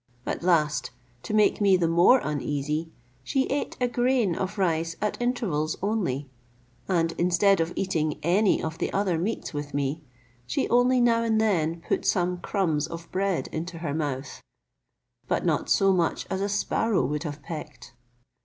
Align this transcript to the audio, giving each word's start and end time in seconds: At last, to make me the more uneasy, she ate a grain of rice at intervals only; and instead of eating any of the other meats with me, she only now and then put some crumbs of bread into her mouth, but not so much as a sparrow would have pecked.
At 0.25 0.41
last, 0.41 0.89
to 1.21 1.31
make 1.35 1.61
me 1.61 1.77
the 1.77 1.87
more 1.87 2.17
uneasy, 2.23 2.91
she 3.23 3.43
ate 3.49 3.77
a 3.79 3.87
grain 3.87 4.33
of 4.35 4.57
rice 4.57 4.95
at 4.99 5.15
intervals 5.21 5.77
only; 5.79 6.27
and 6.87 7.11
instead 7.19 7.59
of 7.61 7.71
eating 7.75 8.17
any 8.23 8.63
of 8.63 8.79
the 8.79 8.91
other 8.93 9.19
meats 9.19 9.53
with 9.53 9.75
me, 9.75 10.01
she 10.47 10.67
only 10.69 10.99
now 10.99 11.21
and 11.21 11.39
then 11.39 11.81
put 11.87 12.03
some 12.03 12.39
crumbs 12.39 12.87
of 12.87 13.11
bread 13.11 13.47
into 13.51 13.77
her 13.77 13.93
mouth, 13.93 14.41
but 15.27 15.45
not 15.45 15.69
so 15.69 15.93
much 15.93 16.25
as 16.31 16.41
a 16.41 16.49
sparrow 16.49 17.05
would 17.05 17.21
have 17.21 17.43
pecked. 17.43 17.93